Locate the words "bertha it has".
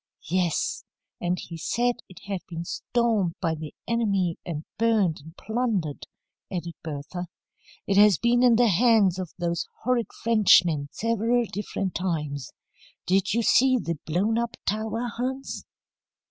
6.83-8.17